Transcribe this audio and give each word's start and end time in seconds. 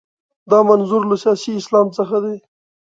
دا 0.51 0.59
منظور 0.69 1.01
له 1.09 1.15
سیاسي 1.23 1.51
اسلام 1.57 1.87
څخه 1.97 2.17
دی. 2.23 2.37